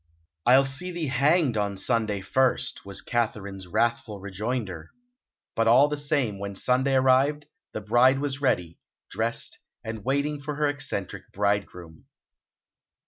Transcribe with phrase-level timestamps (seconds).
[0.47, 4.89] "I'll see thee hanged on Sunday first," was Katharine's wrathful rejoinder;
[5.55, 8.79] but, all the same, when Sunday arrived the bride was ready,
[9.11, 12.05] dressed, and waiting for her eccentric bridegroom.